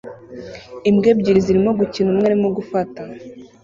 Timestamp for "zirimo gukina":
1.45-2.07